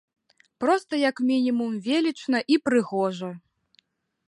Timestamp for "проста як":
0.63-1.21